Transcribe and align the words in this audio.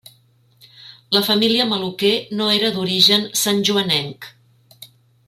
La 1.17 1.21
família 1.27 1.67
Maluquer 1.73 2.13
no 2.39 2.47
era 2.57 2.71
d'origen 2.79 3.29
santjoanenc. 3.43 4.31